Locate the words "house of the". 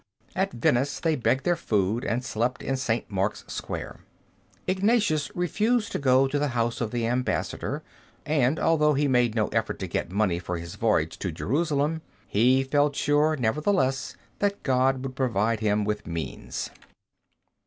6.57-7.05